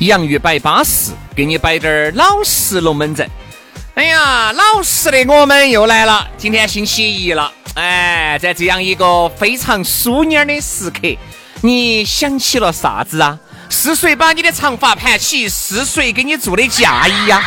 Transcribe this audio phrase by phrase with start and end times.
[0.00, 3.28] 洋芋摆巴适，给你摆点儿老实龙门阵。
[3.94, 6.28] 哎呀，老实的我们又来了。
[6.36, 11.16] 今天星期一了，哎，在这样一个非常淑女的时刻，
[11.62, 13.38] 你想起了啥子啊？
[13.70, 15.48] 是谁把你的长发盘起？
[15.48, 17.42] 是谁给你做的嫁衣呀？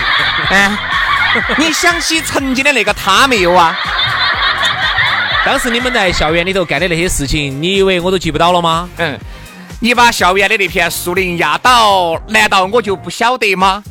[0.49, 0.75] 哎，
[1.57, 3.77] 你想起曾经的那个他没有啊？
[5.45, 8.89] 当时你们在校园里头干的那些事情，你以为我都记不到了吗？
[8.97, 9.19] 嗯。
[9.81, 13.81] 你把校园的那片树林压倒，难道我就不晓得吗？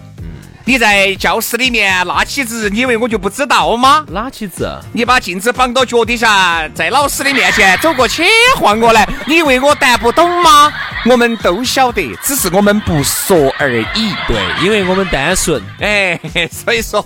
[0.66, 4.04] 你在教室里面拉起子，你以为我就不知道吗？
[4.08, 4.78] 拉起子？
[4.92, 8.22] 你把镜子绑到脚底下，在老师的面前走过去
[8.56, 10.70] 晃过来，你以为我答不懂吗？
[11.06, 14.14] 我们都晓得，只是我们不说而已。
[14.26, 15.62] 对，因为我们单纯。
[15.80, 16.20] 哎，
[16.52, 17.02] 所以说，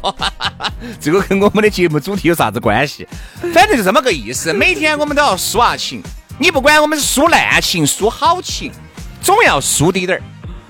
[1.01, 3.07] 这个跟我们的节目主题有啥子关系？
[3.55, 4.53] 反正就这么个意思。
[4.53, 6.03] 每天我们都要抒下情。
[6.43, 8.73] 你不管我们是输烂情、输好情，
[9.21, 10.23] 总要输滴点儿，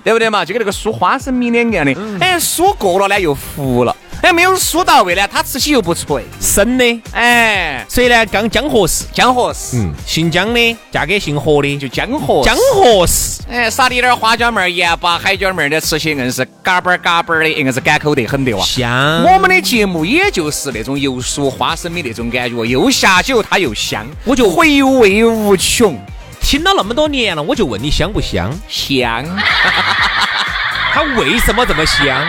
[0.05, 0.45] 对不对嘛？
[0.45, 3.97] 就跟那个输花生米两样的，哎，输过了呢又服了。
[4.23, 7.03] 哎，没有酥到位呢，它吃起又不脆，生的。
[7.13, 13.43] 哎，所以呢，刚江河市，江河市，嗯，姓江的，嫁给姓何的，就江河江河市。
[13.51, 18.65] 哎，撒点点花椒面、盐巴、海椒面的，吃起硬是嘎嘣嘎嘣的，硬是干口得很的哇。
[18.65, 19.25] 香。
[19.25, 25.99] 我们的节目也就是那种油酥花生米那种感觉，又下酒它又香，我就回味无穷。
[26.41, 28.53] 听了那么多年了，我就问你香不香？
[28.69, 29.25] 香。
[30.95, 32.25] 它为什么这么香？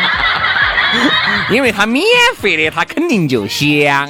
[1.51, 2.05] 因为它免
[2.39, 4.09] 费的，它肯定就香。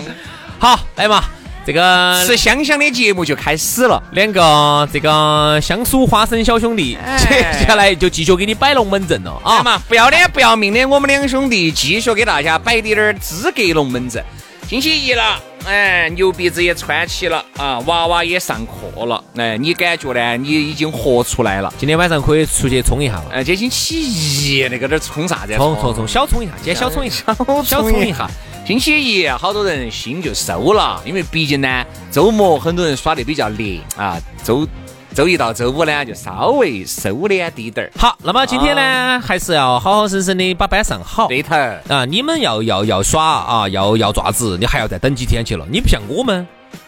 [0.60, 1.24] 好，来嘛，
[1.66, 4.02] 这个吃香香的节目就开始了。
[4.12, 6.98] 两个这个香酥花生小兄弟，
[7.30, 9.62] 接下来就继续给你摆龙门阵了啊！
[9.64, 14.24] 嘛，不要脸不要命的，我们两兄弟继续给大家摆点点资格龙门阵。
[14.68, 15.40] 星期一了。
[15.66, 19.24] 哎，牛鼻子也穿起了啊，娃娃也上课了。
[19.38, 20.36] 哎，你感觉呢？
[20.36, 21.74] 你已经活出来了。
[21.78, 23.26] 今天晚上可以出去冲一下了。
[23.32, 25.56] 哎，今天星期一，那个点冲啥子？
[25.56, 26.54] 冲冲冲，小冲一下。
[26.58, 27.24] 今天小冲一下，
[27.64, 28.30] 小冲一下。
[28.66, 34.68] 星期一，好多人心就收了，因为毕竟呢，周末很多人耍的比较烈啊，周。
[35.14, 37.92] 周一到周五呢，就稍微收敛滴点儿。
[37.98, 41.28] 好，那么今天呢，还是要好好生生的把班上好。
[41.28, 41.56] 对头
[41.88, 45.66] 啊，你们要要要耍啊，要要爪子，你还要再等几天去了。
[45.70, 46.48] 你不像我们，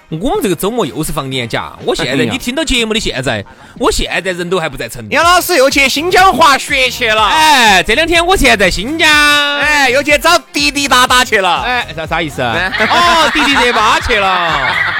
[0.10, 1.74] 我们这个周末又是放年假。
[1.86, 3.46] 我现在你听到节目的现在，
[3.80, 5.14] 我现在人都还不在成都。
[5.14, 7.28] 杨老师又去新疆滑雪去了。
[7.28, 9.08] 哎，这两天我现在在新疆，
[9.60, 11.62] 哎，又去找滴滴答答去了。
[11.62, 12.74] 哎，啥啥意思啊？
[12.80, 14.52] 哦，滴滴热巴去了。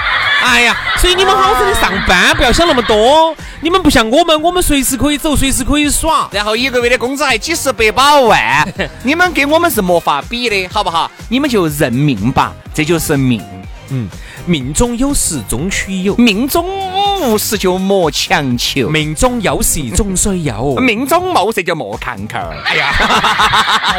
[0.46, 3.36] 哎呀，所以你们好好的上班，不要想那么多。
[3.62, 8.64] 你们不像我们，我们随时可以走，随时可以耍，然后一个月的工资还几十百把万。
[9.02, 11.10] 你们跟我们是没法比的，好不好？
[11.30, 13.42] 你们就认命吧，这就是命。
[13.90, 14.08] 嗯。
[14.48, 16.66] 命中有时终须有，命中
[17.32, 18.88] 无时就莫强求。
[18.90, 22.48] 命中有时终须有， 命中没时就莫看看。
[22.64, 23.98] 哎呀，好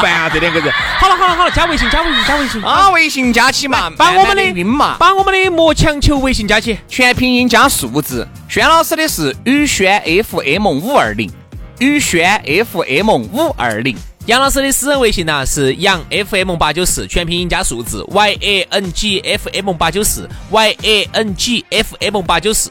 [0.00, 0.30] 烦啊！
[0.32, 0.72] 这两个人。
[0.98, 2.90] 好了好了好了，加微信加微信加微信啊！
[2.90, 8.26] 微信加起嘛，把我们的晕嘛，把我们的莫强求微信加起，全拼音加数字。
[8.48, 11.28] 轩老师的是宇轩 FM 五二零，
[11.80, 12.40] 宇轩
[12.72, 13.96] FM 五二零。
[14.30, 22.22] 杨老师的私人微信呢是杨 FM 八九四，全拼音加数字 Y A N G F M 八九四 Y A N G F M
[22.22, 22.70] 八九四，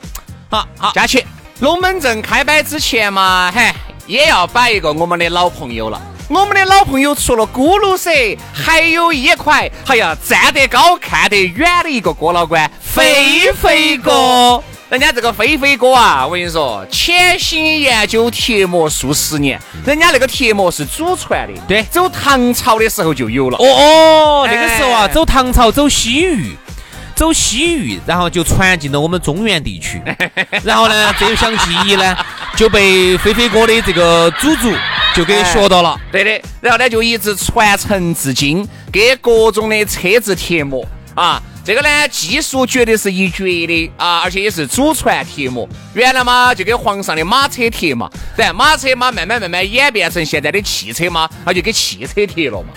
[0.50, 1.22] 好好加起。
[1.60, 3.76] 龙门阵开摆之前嘛，嗨，
[4.08, 6.02] 也要摆一个我们的老朋友了。
[6.30, 8.10] 我们的老朋友除了咕噜蛇，
[8.54, 14.64] 还有一块，哎呀，站得高看得远的一个郭老倌，肥肥哥。
[14.90, 23.58] 人家这个飞飞哥啊，我跟你说，潜心研究贴膜数十年，人家那个贴膜是祖传的，对走唐朝的时候就有了。
[23.60, 26.56] 哦哦，那个时候啊，哎走唐朝，走西域。
[27.16, 30.02] 走西域，然后就传进了我们中原地区，
[30.64, 32.18] 然后呢，这项技艺呢
[32.56, 34.74] 就被飞飞哥的这个祖祖
[35.14, 36.00] 就给学到了。
[36.12, 40.84] 对的，然后呢就一直传承至今，给各种的车子贴膜
[41.14, 41.40] 啊。
[41.70, 45.70] 这个呢，技术绝对是一绝的啊，而且也是祖传贴膜。
[46.00, 52.70] 原来嘛，就给皇上的马车贴嘛，然马车嘛，慢慢慢慢演变成现在的汽车嘛，那就给汽车贴了嘛。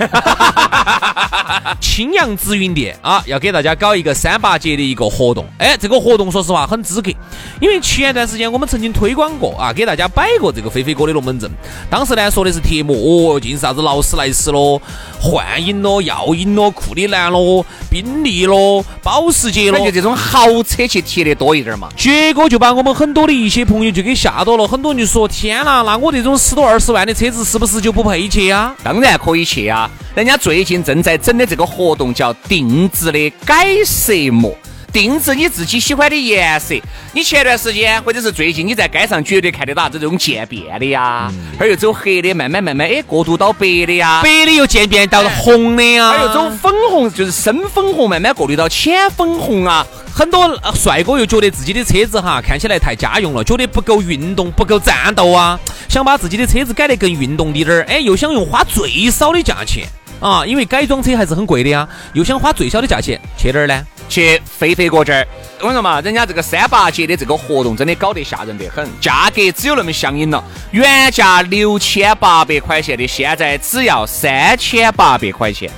[1.81, 5.47] 青阳紫云店啊，要给大家搞一个三八节的一个活动。
[5.59, 7.13] 哎，这个活动说实话很资格，
[7.61, 11.49] 因为前段时间我们曾经推广过啊，给大家摆过这个飞飞哥的龙门阵。
[11.89, 12.97] 当时呢说的是贴膜，
[13.37, 14.83] 哦，尽是啥子劳斯莱斯咯、
[15.21, 19.93] 幻影咯、耀影咯、库里南咯、宾利咯、保时捷咯就。
[19.93, 21.87] 这种豪车去贴的多一点嘛。
[21.95, 28.75] 结果就把我们很多的一些朋友就给吓到了，很多人就说：天呐，那我这种十多二十万的车子是不是就不配去啊？
[28.82, 29.91] 当然可以去啊！
[30.14, 34.56] 人家最近正在整的这个活动叫定制的改色膜，
[34.93, 36.75] 定制你自己喜欢的颜色。
[37.12, 49.87] 你前段时间或者是最近你在街上绝对看得到这种渐变的呀，这儿又走黑的，慢慢慢慢哎过渡到白的呀，白的又渐变到了红的呀，还有走粉红，就是深粉红，慢慢过渡到浅粉红啊。
[50.15, 55.59] 很多呃帅哥又觉得自己的车子哈看起来太家用了，觉得不够运动，不够战斗啊，
[55.89, 59.87] 想把自己的车子改得更运动滴点儿，哎，又想用花最少的价钱。
[60.21, 63.85] 啊，因为改装车还是很贵的呀，又想花最少的价钱去哪儿呢？
[64.12, 65.26] 去飞飞哥这儿，
[65.61, 75.70] 我跟你说嘛，人家这个三八节的这个活动真的搞得吓人得很，价格只有那么相应了，原价六千八百块钱的，现在只要三千八百块钱。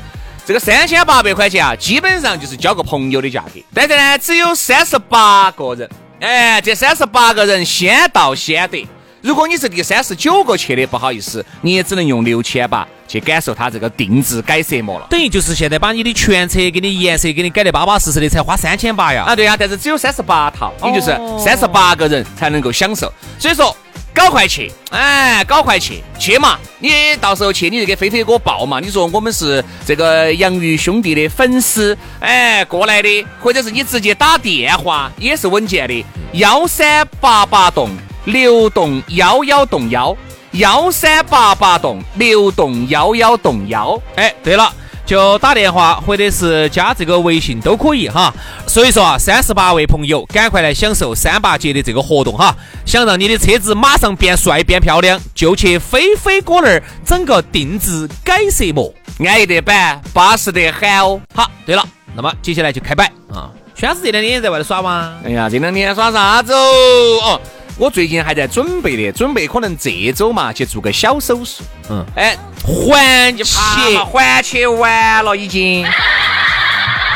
[0.45, 5.89] 这个三千八百块钱啊，基本上就是交个朋友的价格，但是呢，只有三十八个人，
[6.19, 8.85] 哎，这三十八个人先到先得。
[9.23, 12.87] 如果你是第三十九个去的，不好意思，你也只能用六千八。
[13.07, 15.07] 去感受它这个定制改色膜了。
[15.11, 19.25] 等于就是现在把你的全车给你颜色给你改得巴巴适适的，才花三千八呀。
[19.25, 23.13] 啊，对呀、但是只有三十八套，也就是三十八个人才能够享受。
[23.39, 23.77] 所以说，
[24.13, 26.57] 搞快去，哎，搞快去，去嘛！
[26.79, 26.91] 你
[27.21, 28.79] 到时候去，你就给飞飞哥报嘛。
[28.79, 37.91] 你说我们是这个洋芋兄弟的粉丝，哎，过来的，或者是你直接打电话也是稳健的，幺三八八栋
[38.27, 40.17] 六栋幺幺栋幺，
[40.55, 44.01] 幺三八八栋六栋幺幺栋幺。
[44.17, 44.73] 哎，对了。
[45.07, 48.33] 就打电话或者是加这个微信都可以哈，
[48.67, 52.57] 所以说啊，三十八位朋友赶快来享受三八节的这个活动哈！
[52.87, 61.21] 想让你的车子马上变帅变漂亮，就去飞飞哥那儿整个定制改色膜，安逸得板，巴适得很哦。
[61.35, 61.87] 好，对了，
[62.17, 63.51] 那么接下来就开摆啊！
[63.75, 65.19] 轩子这两天也在外头耍吗？
[65.23, 67.21] 哎呀，这两天耍啥子哦？
[67.23, 67.41] 哦，
[67.77, 71.65] 我最近还在准备的，准备可能这周嘛去做个小手术。
[71.91, 73.99] 嗯，哎，环切切。
[73.99, 75.85] 环切完了已经，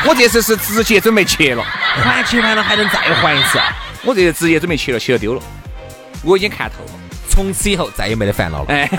[0.04, 1.64] 我这次是直接准备切了，
[2.02, 3.60] 环切完了还能再环一次，
[4.02, 5.40] 我这次直接准备切了，切了丢了，
[6.22, 6.98] 我已经看透了。
[7.30, 8.66] 从此以后再也没得烦恼了。
[8.68, 8.90] 哎，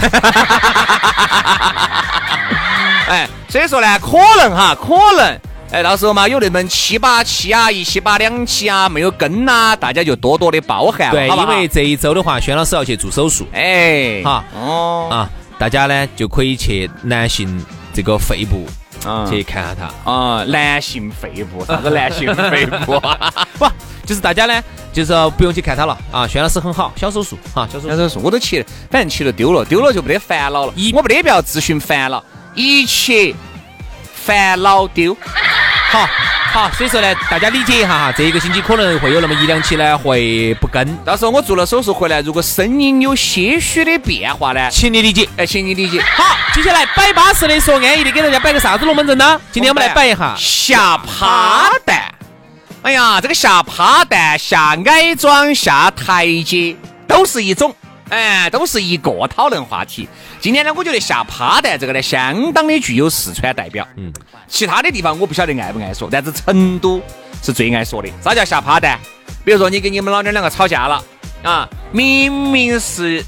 [3.09, 5.37] 哎，所以说呢，可能哈，可能，
[5.71, 15.29] 哎，到时候嘛，有那么七八期啊，一期八两期啊，没有跟呐、大家就多多的包涵，对，好因为这一周的话，轩老师要去做手术哎，哈哦，啊，
[15.59, 17.63] 大家呢就可以去男性
[17.93, 18.65] 这个肺部
[19.05, 20.11] 啊去看下他。
[20.11, 22.99] 啊，男性肺部，啥子男性肺部？
[23.59, 23.67] 不，
[24.07, 26.25] 就是大家呢，就是不用去看他了啊。
[26.27, 27.89] 轩老师很好，小手术哈，小手术。
[27.89, 30.73] 小手术我都切了，反正去了丢了，丢了就没得烦恼了。
[30.75, 32.23] 一我没得必要咨询烦恼，
[32.55, 33.35] 一切
[34.15, 35.15] 烦恼丢。
[35.91, 36.07] 好，
[36.53, 45.27] 好，所以说呢，大家理解一下哈，这一个星期可能会有那么一两期呢会不跟，到时候我做了手术回来，如果声音有些许的变化呢，请你理解。
[45.35, 45.99] 哎，请你理解。
[46.15, 49.41] 好，接下来摆巴适的说安逸的，给大家摆个啥子龙门阵呢？
[49.51, 52.13] 今天我们来摆一下下趴蛋。
[52.83, 56.75] 哎呀，这个下趴蛋、下矮桩、下台阶，
[57.07, 57.73] 都是一种，
[58.09, 60.07] 哎，都是一个讨论话题。
[60.41, 63.85] 今天呢，我觉得下趴蛋这个呢，相当的具有四川代表。
[63.97, 64.11] 嗯，
[64.47, 67.01] 其他的地方我不晓得爱不爱说，但是成都
[67.43, 68.09] 是最爱说的。
[68.23, 68.97] 啥叫下趴蛋？
[69.43, 71.03] 比如说你跟你们老娘两个吵架了
[71.43, 73.23] 啊，明明是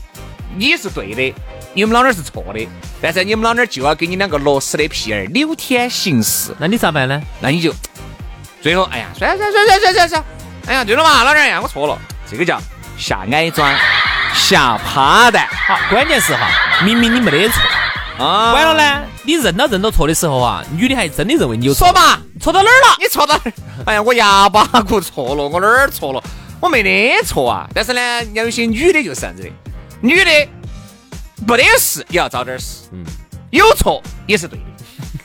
[0.55, 1.33] 你是对的，
[1.73, 2.65] 你们老娘是错的，
[3.01, 6.55] 但是你们老娘就要给你两个螺丝的屁儿扭天行事。
[6.59, 7.21] 那你咋办呢？
[7.41, 7.73] 那你就
[8.61, 10.23] 最后，哎呀，算算算了算了算算算，
[10.67, 11.99] 哎呀，对了嘛，老娘呀，我错了，
[12.29, 12.61] 这个叫
[12.97, 13.69] 下矮桩，
[14.33, 16.47] 下趴蛋好，关键是哈，
[16.83, 17.61] 明明你没得错，
[18.23, 21.87] 啊完了呢，你认到认到错的时候啊，女的还真的认为你有错。
[21.87, 22.97] 说嘛，错到哪儿了？
[22.99, 23.53] 你错到哪儿？
[23.85, 26.23] 哎呀，我牙巴骨错了，我哪儿错了？
[26.59, 27.67] 我没得错啊。
[27.73, 29.49] 但是呢，有些女的就是这样子的，
[30.01, 30.31] 女的
[31.47, 33.03] 没得事也要找点事，嗯，
[33.49, 34.65] 有错也是对的。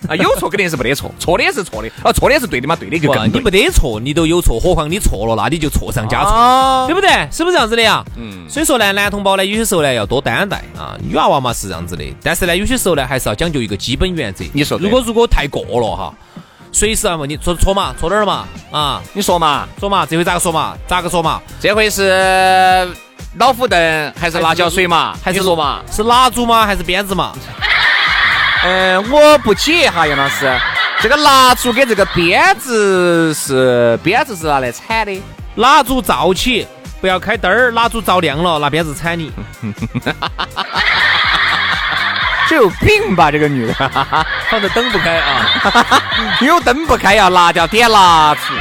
[0.08, 7.10] 啊，有错肯定是没得错，错的也是错的，啊，错的也是对的嘛，对的就更你没得错，你都有错，何况你错了，那你就错上加错，对不对？
[7.32, 8.04] 是不是这样子的呀？
[8.16, 8.48] 嗯。
[8.48, 14.44] 所以说呢，男同胞呢，有些时候呢要多担待啊，女娃娃嘛是这样子的，但是呢，有些时候呢还是要讲究一个基本原则。
[14.52, 16.14] 你说，如果如果太过了哈，
[16.72, 18.44] 随时啊问你错错嘛，错哪儿嘛？
[18.70, 20.76] 啊，你说嘛，说嘛，这回咋个说嘛？
[20.86, 21.40] 咋个说嘛？
[21.60, 22.88] 这回是
[23.38, 25.16] 老虎凳还是辣椒水嘛？
[25.22, 25.80] 还是说嘛？
[25.90, 26.66] 是蜡烛吗？
[26.66, 27.32] 还是鞭子嘛？
[28.64, 30.52] 嗯，我不解哈，杨老师，
[31.00, 35.22] 这个蜡烛跟这个鞭子是鞭子是拿来铲的，
[35.56, 36.66] 蜡烛照起，
[37.00, 39.30] 不要开灯儿，蜡烛照亮了，拿鞭子铲你。
[42.48, 43.74] 这有病吧，这个女的，
[44.48, 46.02] 反正灯不开啊，
[46.40, 48.54] 有灯不开要拿掉点蜡烛。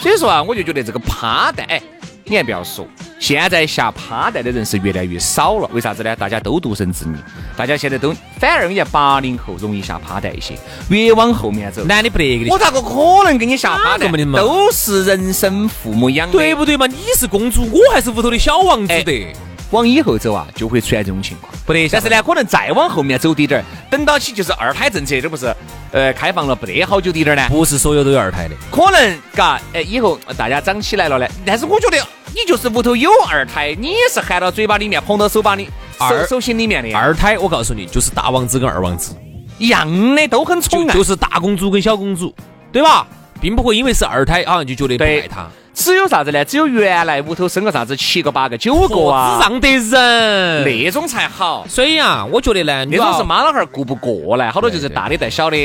[0.00, 1.80] 所以说啊，我就觉得这个趴蛋，哎，
[2.24, 2.86] 你还不要说。
[3.24, 6.14] 现在下趴带的人是越来越少了，为啥子呢？
[6.14, 7.16] 大家都独生子女，
[7.56, 10.58] 大家现在都反而人家八零后容易下趴带一些，
[10.90, 14.12] 越往后面走，男的不得我咋个可能给你下趴带？
[14.36, 16.86] 都是人生父母养的，对不对嘛？
[16.86, 19.32] 你是公主，我还是屋头的小王子的。
[19.74, 21.88] 往以后走啊，就会出现这种情况，不得。
[21.88, 25.54] 但是呢，可能再往后面走滴点儿，等到起就是二胎政策，这不是
[25.90, 27.48] 呃开放了不得好久滴点儿呢？
[27.50, 31.26] 不是所有都有二胎的，可能嘎，哎，以后大家长起来了呢。
[31.44, 31.98] 但是我觉得。
[32.36, 35.68] 你就是屋头有二胎，你也是含到嘴巴里面，捧到手把里、
[36.00, 36.92] 手手心里面的。
[36.92, 39.14] 二胎，我告诉你，就是大王子跟二王子
[39.56, 42.34] 一样的，都很宠爱，就是大公主跟小公主，
[42.72, 43.06] 对吧？
[43.40, 45.48] 并不会因为是二胎啊就觉得不爱他。
[45.74, 46.44] 只有啥子呢？
[46.44, 51.66] 只有原来屋头生个啥子七个、八个、九个啊，让得人那种才好。
[51.68, 55.56] 所以啊，我觉得呢，那种是妈老汉儿顾不过来，好多就是大的带小的，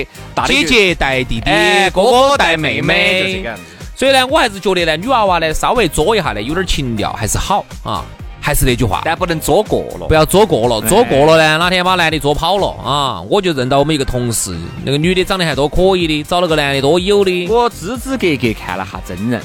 [0.47, 1.51] 姐姐带弟弟，
[1.93, 3.61] 哥哥带妹妹，就这个样子。
[3.95, 8.03] 所以呢，我还是觉得呢，女娃娃呢稍微作一下呢，有点情调还是好啊。
[8.41, 17.47] 还是那句话，但不能作过了，不要作过了，作过了呢，哪天把男的作跑了啊，我就认到我们一个同事，那个女的长得还多可以的，找了个男的多有的。
[17.49, 19.41] 我支支格格看了下真人，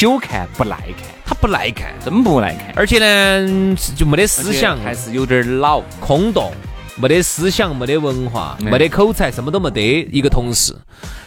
[0.00, 6.50] 久看不耐看，他不耐看，真不耐看，而且呢就没得思想，还是有点老，空洞，
[6.96, 10.74] 没得思想，没得文化，没得口才，什么都没得，一个同事。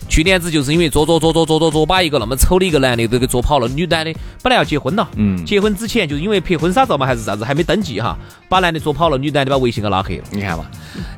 [0.10, 3.68] 去年子就是因为作作作作作作作，把一个那么丑的一个男的都给作跑了。
[3.68, 4.12] 女男的
[4.42, 8.18] 本来要结婚了，嗯，结婚之前就因为拍婚纱照嘛还是啥子，还没登记哈，
[8.50, 10.24] 把男的作跑了，女男的把微信给拉黑了。
[10.32, 10.66] 你看嘛，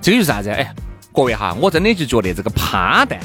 [0.02, 0.50] 这个就是啥子？
[0.50, 0.76] 哎，
[1.14, 3.18] 各位哈，我真的就觉得这个趴蛋，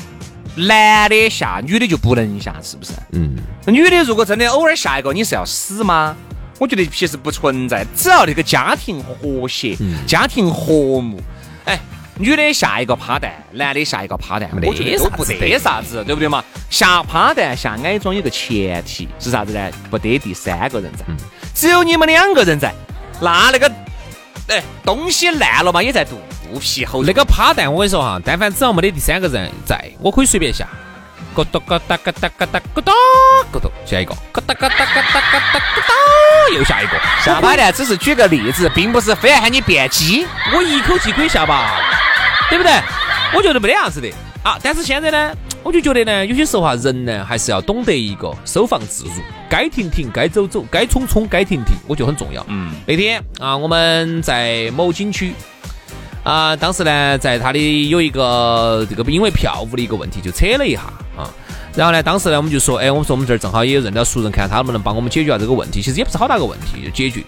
[0.67, 2.93] 男的下，女的就不能下，是不是？
[3.13, 3.37] 嗯。
[3.67, 6.17] 女的如果真的偶尔下一个，你是要死吗？
[6.59, 9.77] 我觉得其实不存在，只要那个家庭和谐，
[10.07, 11.21] 家庭和睦，
[11.65, 11.79] 哎。
[12.19, 16.45] 女的下一个趴蛋，男的下一个趴蛋，我觉得都不得啥子，对不对嘛？
[16.69, 19.71] 下趴蛋下矮桩有个前提是啥子呢？
[19.89, 21.07] 不得第三个人在，
[21.55, 22.75] 只有你们两个人在，
[23.23, 23.73] 那那个
[24.51, 26.21] 哎东西烂了嘛，也在肚
[26.61, 27.03] 皮后。
[27.05, 30.67] 那个趴蛋，我跟你说哈，但凡只要没得第三个人在，我可以随便下。
[31.35, 32.93] 咯哒咯哒咯哒咯哒咯哒
[33.53, 34.13] 咯哒，下一个。
[34.33, 35.95] 咯哒咯哒咯哒咯哒咯哒，
[36.55, 37.01] 又下一个。
[37.25, 40.27] 下趴蛋只是举个例子，并不是非要喊你变鸡。
[40.53, 41.81] 我一口气可以下吧？
[42.51, 42.73] 对不对？
[43.33, 44.59] 我觉得没得样子的啊！
[44.61, 49.11] 但是现在呢，我就觉得呢，有些时候哈，人呢还是要懂得一个收放自如，
[49.49, 52.45] 该停停，该走走，该冲冲，该停停，我觉得很重要。
[52.49, 52.73] 嗯。
[52.87, 55.33] 那天啊，我们在某景区
[56.25, 60.81] 啊，当时呢，在他的有一个这个因为票务的一个问题，就扯了一下
[61.17, 61.29] 啊。
[61.75, 65.83] 然后呢，当时呢，我们就说，哎，我们说我们这儿正好也有认到熟人，看他能不能帮我们解决下这个问题。
[65.83, 67.23] 其实也不是好大个问题，就解决。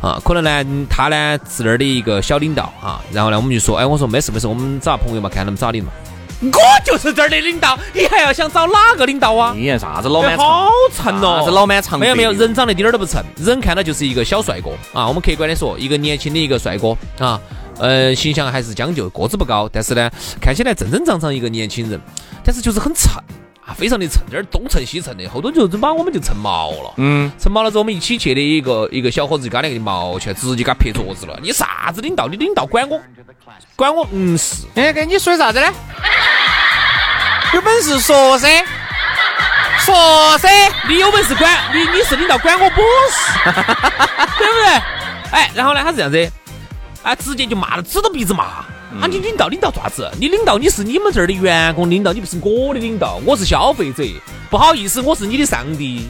[0.00, 5.90] 啊，可能呢，他呢是那儿的一个小领导啊，然后呢，我们就说，哎，我说没事没事，我们找朋友嘛，看能不能找你嘛。
[6.42, 9.54] 我就是这儿的领导，你还要想找哪个领导啊？
[9.56, 11.98] 你啥子老板好沉哦，啥子老板长？
[11.98, 15.06] 没有没有，人长得一点儿都不沉，人看到就是一个小帅哥啊。
[15.06, 17.40] 我们客观的说，一个年轻的一个帅哥啊，
[17.78, 22.00] 嗯，形象还是将就，个子不高，但是呢，看起来正正常常一个年轻人，
[22.42, 23.12] 但是就是很沉。
[23.64, 26.94] 啊，非常的蹭，这儿东蹭西蹭的，后头就把我们就蹭毛了。
[26.96, 31.38] 嗯，蹭毛了之后，我们一起去的一个一个小伙子就刚两个毛去，直接给他拍桌子了。
[31.40, 32.26] 你啥子领导？
[32.26, 33.00] 你领导管我？
[33.76, 34.04] 管我？
[34.10, 34.66] 嗯是。
[34.74, 35.72] 哎，跟你说啥子呢？
[37.54, 38.64] 有本事说噻，
[39.78, 40.48] 说噻，
[40.88, 41.80] 你有本事管你？
[41.96, 42.80] 你是领导管我不
[43.12, 43.50] 是？
[44.38, 44.82] 对不对？
[45.30, 46.32] 哎，然后呢，他是这样子，
[47.04, 48.64] 啊，直接就骂了，指着鼻子骂。
[49.00, 49.06] 啊！
[49.08, 50.10] 你领导领导爪子？
[50.18, 54.04] 你领导你是你们这儿的员工领导，你不是我的领导，我是消费者。
[54.50, 56.06] 不好意思，我是你的上帝，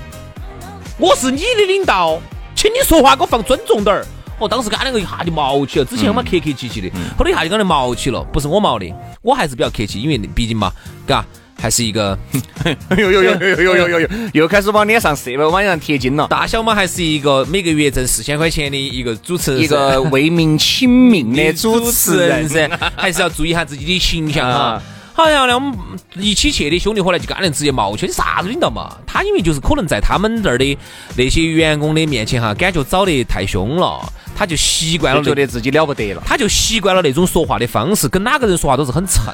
[0.99, 2.21] 我是你的领导，
[2.55, 4.05] 请你说话给我放尊重点儿。
[4.39, 8.25] 我当时跟他两个一下就毛起了，之前我们客客气气的，后头一下就跟他毛起了。
[8.33, 10.73] 不是我毛的，我还是比较客气，因为毕竟嘛，
[11.07, 11.25] 嘎。
[11.63, 12.19] 还是一个
[12.65, 16.27] 哎呦呦呦呦呦呦呦呦，又开始往脸上射了，往脸上贴金了。
[16.27, 24.83] 大小嘛，还是一个每个月挣四千块钱的一个主持人，一个为民请命的主持人噻，还是要注意一下自己的形象啊啊。
[25.15, 25.75] 好像呢，我们
[26.17, 28.97] 一起去的兄弟伙呢，就干能直接冒去，你啥子领导嘛？
[29.07, 30.77] 他因为就是可能在他们这儿的
[31.17, 34.01] 那些员工的面前哈，感觉找得太凶了，
[34.35, 36.23] 他就习惯了觉得自己了不得了。
[36.25, 39.33] 他就习惯了那种说话的方式，跟哪个人说话都是很蹭，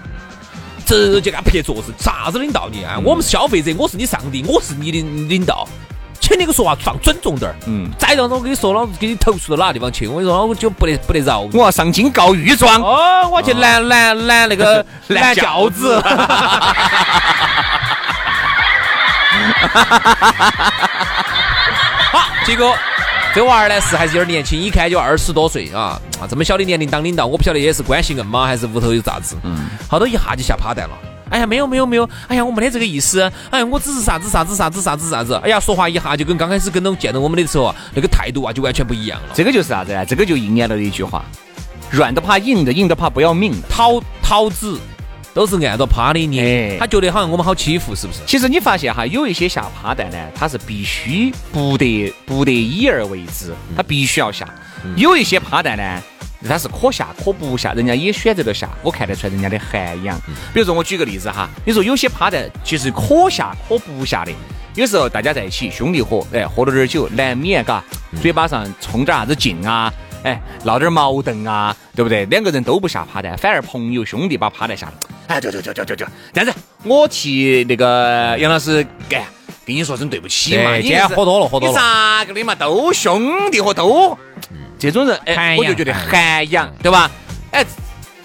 [0.88, 2.98] 直接给他拍桌子，啥子领导你啊？
[3.04, 5.68] 我们是消费者，我是你上帝，我是你的领导，
[6.18, 7.54] 请你给说话放尊重点儿。
[7.66, 10.08] 嗯，再让我跟你说，老子给你投诉到哪个地方去？
[10.08, 11.40] 我跟你说，老子就不得不得饶。
[11.40, 12.80] 我要上京告御状。
[12.80, 16.00] 哦，我去拦拦拦那个 拦轿子。
[22.10, 22.74] 好，结果
[23.34, 26.26] 这娃儿呢是还是有点年轻，一看就二十多岁啊啊！
[26.28, 29.36] 这么小的年龄当领导，我不晓得也是关系硬吗，还是屋头有啥子？
[29.44, 30.98] 嗯，好多一下就吓趴蛋了。
[31.30, 33.20] 哎呀，没有没有没有，哎呀，我没得这个意思。
[33.50, 35.34] 哎呀，我只是啥子啥子啥子啥子啥子。
[35.44, 39.28] 哎呀，说话一下就跟刚开始跟到见到我们的时候啊，那个态度啊就完全不一样了。
[39.34, 40.04] 这个就是啥子呢？
[40.04, 41.22] 这个就应验了一句话：
[41.90, 43.68] 软的怕硬的，硬的怕不要命的。
[43.68, 44.80] 桃桃子
[45.38, 48.18] 都是按照趴的捏，哎他觉得好像我们好欺负，是不是？
[48.26, 54.44] 其实你发现哈，有一些下趴蛋呢，他是必须不得不得已而为之，他必须要下；
[54.96, 56.02] 有一些趴蛋呢，
[56.48, 60.20] 他是可下可不下，人家也选择了下，我看得出来人家的涵养。
[60.52, 64.32] 比如说我举个例子哈，你说有些趴蛋其实可下可不下的，
[64.74, 67.84] 有时候大家在一起兄弟伙，哎，喝了点酒，难免嘎，
[68.20, 69.92] 嘴巴上冲点啥子劲啊。
[70.24, 72.24] 哎，闹点矛盾啊，对不对？
[72.24, 74.94] 两个人都不下趴蛋，反而朋友兄弟把趴蛋下了。
[75.28, 76.54] 哎，对对对对对对，这样子，
[76.84, 79.22] 我替那个杨老师干，
[79.64, 80.74] 跟你说声对不起嘛。
[80.74, 82.54] 你今天喝多了喝多了你咋个的嘛？
[82.54, 84.16] 都兄弟伙都，
[84.78, 87.10] 这种人，哎我就觉得涵养，对吧？
[87.50, 87.64] 哎，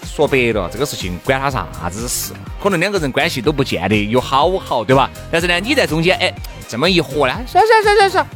[0.04, 2.40] 说白了，这个事情管他啥子事嘛？
[2.62, 5.10] 可能两个人关系都不见得有好好，对吧？
[5.30, 6.32] 但是呢，你在中间，哎，
[6.66, 8.26] 这么一和呢，算算算算算，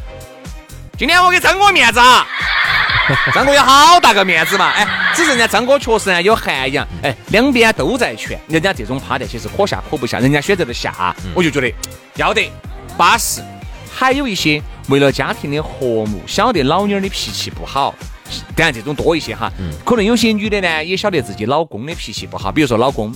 [0.99, 2.27] 今天我给张哥面子啊。
[3.33, 11.73] 张哥有好大个面子嘛，哎，只是人家张哥确实呢有涵养，哎，两边都在劝，人家这种趴蛋其实可下可不下，人家选择了下，我就觉得
[12.17, 12.51] 要得
[12.97, 13.41] 巴适。
[13.95, 17.95] 还有一些为了家庭的和睦，晓得老妞儿的脾气不好，
[18.57, 19.53] 当然这种多一些哈，
[19.85, 23.15] 可能有些女的呢也晓得自己老公的脾气不好，比如说老公。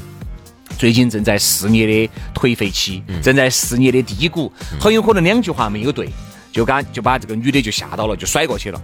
[0.78, 6.09] 最近正在事业的颓废期，正在事业的低谷，很有可能两句话没有对，
[6.52, 8.80] 就刚就把这个女的就吓到了，就甩过去了。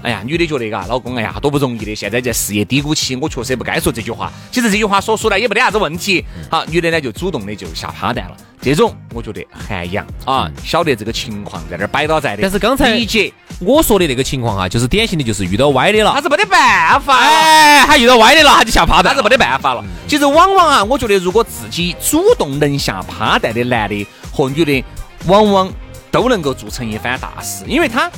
[0.00, 4.32] 哎呀，女的觉得嘎，老公哎呀多不容易的，现在在事业低谷期，我确实也不该说这句话。
[4.52, 6.24] 其实这句话说出来也没得啥子问题。
[6.48, 8.36] 好，女的呢就主动的就下趴蛋了。
[8.60, 12.42] 这种我觉得涵养啊，晓得这个情况在那儿摆到在的。
[12.42, 16.12] 但是刚才理解我说的那个情况啊，就是典型的，就是遇到歪的了。
[16.12, 17.18] 他是没得办法。
[17.18, 19.84] 哎，他遇到歪的了，他就下趴蛋他是没得办法了。
[20.06, 24.84] 其实往往啊，我觉得如果自己主动能下趴蛋的男的和女的，
[25.26, 25.72] 往往
[26.10, 28.10] 都能够做成一番大事，因为他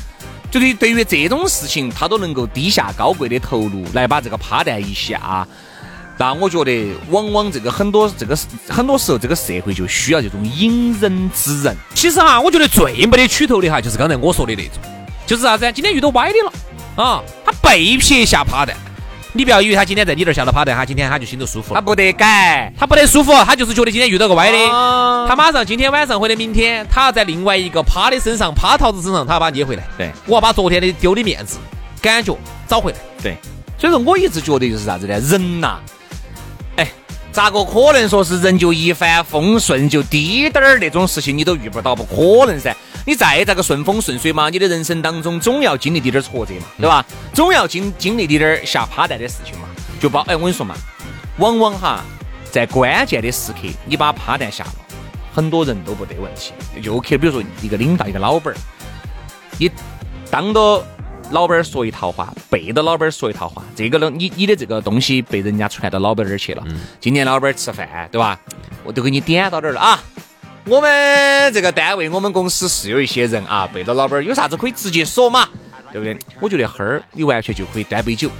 [0.50, 5.46] 就是对于这种事情，他都能够低下高贵的头颅来把这个趴蛋一下。
[6.18, 8.37] 那我觉得，往往这个很多这个
[8.68, 11.74] 很多时候，这个社会就需要这种隐忍之人。
[11.94, 14.74] 其实哈，我觉得最没得取头的哈，就是刚才我说的那种，
[15.26, 15.72] 就是啥子？
[15.72, 18.76] 今天遇到歪的了啊，他被撇下趴蛋。
[19.33, 29.85] 你不要以为他今天在你这儿下了趴蛋，他今天他就心头舒服了，他不得改，他不得舒服，他就是觉得今天遇到个歪的，啊他马上今天晚上或者明天，他要在另外一个趴的身上，趴桃子身上，他要把它捏回来。
[29.97, 31.59] 对我要把昨天的丢的面子
[32.03, 32.99] 感觉找回来。
[33.23, 33.37] 对，
[33.79, 35.19] 所以说我一直觉得就是啥子呢？
[35.21, 35.79] 人呐、
[36.77, 36.88] 哎，
[37.31, 41.95] 咋个可能说是人就一帆风顺，就滴点儿那种事情你都遇不到？
[41.95, 42.75] 不可能噻！
[43.11, 47.05] 你再咋个顺风顺水嘛，你的人生当中总要经历滴点儿挫折嘛，对吧？
[47.35, 49.68] 总要经经历滴点儿下趴蛋的事情嘛。
[50.01, 50.77] 就包哎，我跟你说嘛，
[51.38, 52.05] 往往哈，
[52.53, 54.75] 在关键的时刻，你把趴蛋下了，
[55.35, 56.53] 很多人都不得问题。
[56.81, 58.57] 就 OK，比如说一个领导，一个老板儿，
[59.59, 59.68] 你
[60.31, 60.87] 当着
[61.33, 66.62] 老板儿说一套话，背着老板儿说一套话，这个呢，你你的这个东西被人家传到老板儿那儿去了。
[67.01, 68.38] 今天老板儿吃饭，对吧？
[68.85, 70.01] 我都给你点到这儿了啊。
[70.66, 75.49] 我们这个单位，我们公司是有一些人啊，背着老板有啥子可以直接说嘛，
[75.90, 76.16] 对不对？
[76.40, 78.31] 我觉得哈儿你完全就可以端杯酒，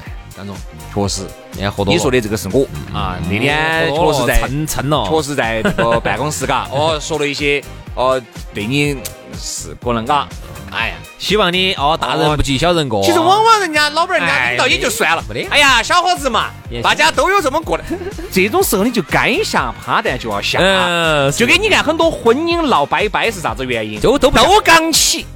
[0.94, 1.22] 确实，
[1.53, 2.66] 今天喝多，你说的这个是我。
[2.92, 7.62] 啊，那天确实在蹭蹭了，确实在这个办公室嘎， 哦，说了一些
[7.94, 8.20] 哦，
[8.55, 8.96] 对你
[9.38, 10.29] 是可能嘎，
[10.72, 10.94] 哎呀。
[11.20, 13.03] 希望你哦，大人不计小人过。
[13.05, 16.46] 其实往往人家老板、人家领导也就算了，哎呀，小伙子嘛
[16.83, 17.85] 大家都有这么过的。
[18.33, 24.00] 这种时候你就该下趴蛋就要下，嗯，就跟你看很多婚姻闹掰掰是啥子原因？
[24.00, 25.26] 都都都刚起，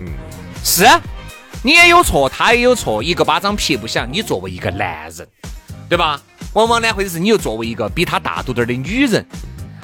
[0.64, 0.98] 是啊
[1.64, 4.06] 你也有错，他也有错，一个巴掌拍不响。
[4.12, 5.26] 你作为一个男人，
[5.88, 6.20] 对吧？
[6.52, 9.26] 往往呢，或者是你又作为一个比他大度点儿的女人，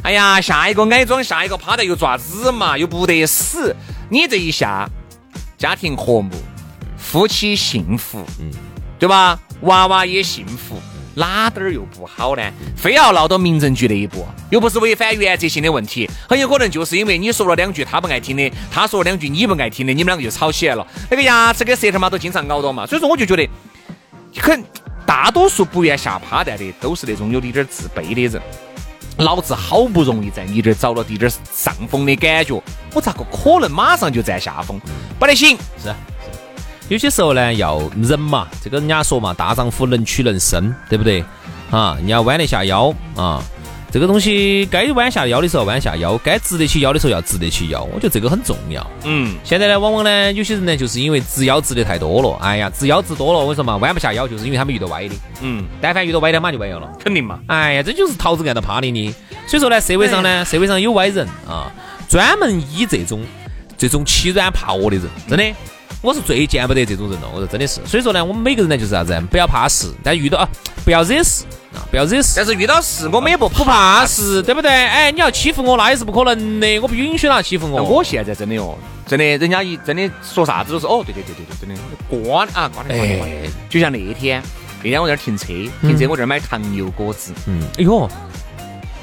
[0.02, 3.74] 哎呀，下一个矮装，下一个趴在又爪子嘛，又不得死。
[4.10, 4.86] 你这一下，
[5.56, 6.30] 家庭和睦，
[6.98, 8.50] 夫妻幸福，嗯，
[8.98, 9.40] 对吧？
[9.62, 10.76] 娃娃也幸福，
[11.14, 12.42] 哪点儿又不好呢？
[12.76, 20.86] 非要闹到民政局那一步，又不是违反原则性的问题，很有可能就是因为你说了两句他不爱听的，他说了两句你不爱听的，你们两个就吵起来了。
[21.10, 23.48] 那个牙齿跟舌头嘛都经常咬到嘛，所以说我就觉得，
[24.40, 24.62] 很
[25.04, 28.40] 大多数不愿下趴蛋的都是那种有点点自卑的人。
[29.18, 32.62] 老子好不容易在你这儿找了点点上风的感觉，
[32.94, 34.80] 我咋个可能马上就占下风？
[35.18, 35.58] 不得行！
[35.82, 35.92] 是，
[36.90, 38.48] 有些时候呢，要忍嘛。
[38.60, 41.24] 这个人家说嘛，大丈夫能屈能伸，对不对？
[41.70, 43.40] 啊，你要弯得下腰啊。
[43.92, 47.84] 这个东西该弯下腰的时候弯下腰，该直得起腰的时候要直得起腰。
[47.84, 48.84] 我觉得这个很重要。
[49.04, 52.36] 嗯，现在呢，往往呢，有些人呢，就是因为直腰直的太多了。
[52.40, 55.14] 哎呀，直腰直多了，我跟你说嘛，弯不下腰，就是因为他们遇到歪的。
[55.42, 56.90] 嗯，但凡遇到歪的，马上就歪腰了。
[56.98, 57.38] 肯定嘛。
[57.46, 59.14] 哎呀，这就是桃子按到趴的你。
[59.46, 61.70] 所以说呢，社会上呢，社会上有歪人啊，
[62.08, 63.20] 专门以这种
[63.78, 65.44] 这种欺软怕恶的人，真的。
[66.02, 67.80] 我是最见不得这种人了，我说真的是。
[67.86, 70.48] 所以说呢，我们每个人呢就是啥子，不要怕事，但遇到啊，
[70.84, 71.44] 不要惹事。
[71.74, 72.32] 啊，不要惹事。
[72.36, 74.70] 但是遇到事，我们也不不怕事，对不对？
[74.70, 77.82] 哎，你要欺负我，那也是不可能的，我不允许他欺负我。
[77.82, 83.32] 我现在真的哦，真的，人家一真的说啥子都是哦，对对对对对，真的瓜啊瓜的瓜的瓜的。
[83.68, 84.42] 就像那天，
[84.82, 85.46] 那天我在这儿停车，
[85.82, 87.32] 停车我这儿买糖油果子。
[87.46, 88.08] 嗯，哎呦，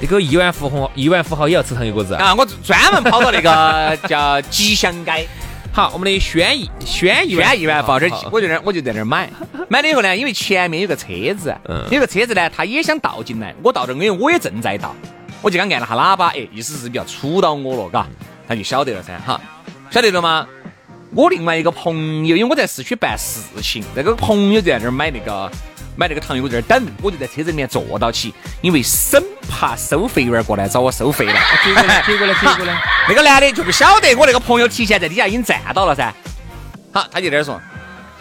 [0.02, 2.36] 那个亿万富豪，亿万富豪也要吃糖油果子啊！
[2.36, 5.28] 我专门跑到那个叫吉祥街。
[5.78, 9.30] 好，我们的轩逸，轩逸，轩逸万富豪这，我就那儿，我就在那儿买。
[9.70, 11.56] 买了以后呢，因为前面有个车子，
[11.92, 13.54] 有个车子呢，他也想倒进来。
[13.62, 14.96] 我倒这，因为我也正在倒，
[15.40, 18.08] 我就刚按了下喇叭，哎，意思是比较杵到我了，嘎，
[18.48, 19.40] 他就晓得了噻，哈，
[19.92, 20.48] 晓得了吗？
[21.18, 25.52] 我另外一个朋友，因为我在市区办事情，那个朋友就在那儿买那个
[25.96, 31.34] 买那个糖油，在那儿等，我就在车子里面坐到起，因为生怕收费员过来找我收费了。
[31.66, 32.80] 接过来，接过来，接过来。
[33.10, 36.14] 那个男的就不晓得我那个朋友提前在底下已经站到了噻，
[36.94, 37.60] 好，他就在那儿说。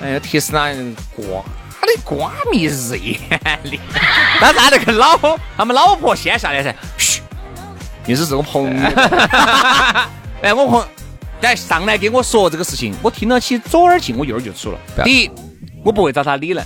[0.01, 0.69] 哎呀，特斯拉
[1.15, 1.45] 瓜，
[1.79, 3.79] 他的瓜迷日眼的。
[4.41, 5.19] 那他那个老
[5.55, 7.21] 他们老婆先下来噻，嘘，
[8.07, 8.91] 意思是我朋友。
[10.41, 10.87] 哎，我朋
[11.41, 14.79] 来上来给我说这个事情，我听了起左耳进我右耳就出了。
[15.05, 15.31] 第一，
[15.85, 16.65] 我不会找他理论；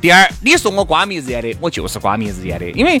[0.00, 3.00] 第二，你说我瓜米日眼的，我就是瓜米日眼的，因为。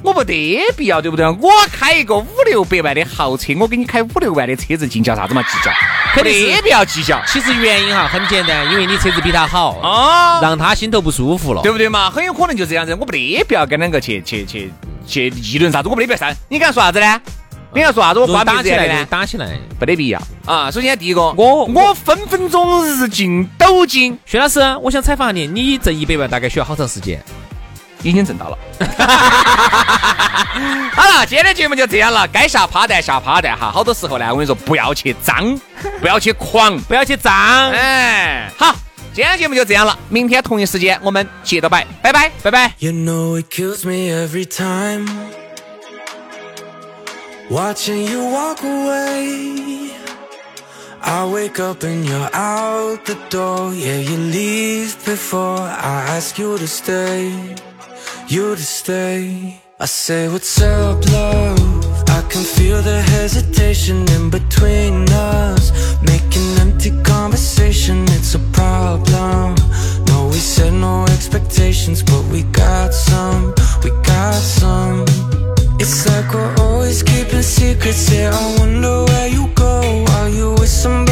[0.00, 1.26] 我没得必要，对不对？
[1.26, 5.42] 我开一个五六百万的豪车，我给你开五六万的车子，计较啥子嘛？
[5.42, 5.72] 计较，
[6.14, 7.20] 肯定必要计较。
[7.26, 12.08] 其实原因哈很简单，因为你车子比他好啊，让他心头不舒服了，对不对嘛？
[12.08, 12.94] 很有可能就这样子。
[12.94, 14.70] 我没得必要跟两个去去去
[15.04, 16.32] 去议论啥子，我没得必要上。
[16.48, 17.20] 你敢说啥子呢？
[17.74, 18.20] 你要说啥子？
[18.20, 19.06] 我挂打起来呢？
[19.10, 20.70] 打起来，不得必要啊！
[20.70, 24.18] 首先第一个，我我分分钟日进斗金。
[24.24, 27.22] 薛老师，我想采访你，你挣一百万大概需要好长时间？
[28.02, 28.58] 已经挣到了。
[30.92, 32.26] 好了，今天的节目就这样了。
[32.28, 35.60] 该下趴蛋下趴蛋哈，好多时候呢，我跟你说，不要去脏，
[36.00, 37.70] 不要去狂，不要去脏。
[37.70, 38.74] 哎，好，
[39.12, 39.98] 今天节目就这样了。
[40.08, 42.72] 明天同一时间我们接着摆，拜拜，拜拜。
[42.78, 45.06] You know it kills me every time
[47.50, 49.92] watching you walk away.
[51.00, 53.72] I wake up and you're out the door.
[53.72, 57.32] Yeah, you leave before I ask you to stay.
[58.28, 59.60] you to stay.
[59.80, 62.08] I say, What's up, love?
[62.10, 65.72] I can feel the hesitation in between us.
[66.02, 69.54] Making empty conversation, it's a problem.
[70.06, 75.47] No, we said no expectations, but we got some, we got some.
[75.80, 78.30] It's like we're always keeping secrets, yeah.
[78.32, 80.04] I wonder where you go.
[80.16, 81.07] Are you with somebody